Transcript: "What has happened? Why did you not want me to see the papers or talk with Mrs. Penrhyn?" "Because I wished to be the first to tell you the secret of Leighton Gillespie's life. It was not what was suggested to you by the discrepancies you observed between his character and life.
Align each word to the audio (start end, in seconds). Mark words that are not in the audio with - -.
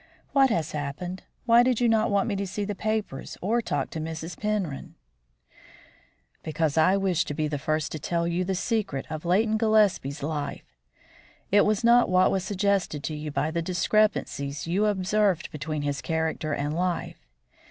"What 0.33 0.49
has 0.49 0.71
happened? 0.71 1.21
Why 1.45 1.61
did 1.61 1.79
you 1.79 1.87
not 1.87 2.09
want 2.09 2.27
me 2.27 2.35
to 2.37 2.47
see 2.47 2.65
the 2.65 2.73
papers 2.73 3.37
or 3.39 3.61
talk 3.61 3.89
with 3.93 4.03
Mrs. 4.03 4.35
Penrhyn?" 4.35 4.95
"Because 6.41 6.75
I 6.75 6.97
wished 6.97 7.27
to 7.27 7.35
be 7.35 7.47
the 7.47 7.59
first 7.59 7.91
to 7.91 7.99
tell 7.99 8.27
you 8.27 8.43
the 8.43 8.55
secret 8.55 9.05
of 9.11 9.25
Leighton 9.25 9.57
Gillespie's 9.57 10.23
life. 10.23 10.73
It 11.51 11.67
was 11.67 11.83
not 11.83 12.09
what 12.09 12.31
was 12.31 12.43
suggested 12.43 13.03
to 13.03 13.15
you 13.15 13.29
by 13.29 13.51
the 13.51 13.61
discrepancies 13.61 14.65
you 14.65 14.87
observed 14.87 15.51
between 15.51 15.83
his 15.83 16.01
character 16.01 16.51
and 16.51 16.73
life. 16.75 17.23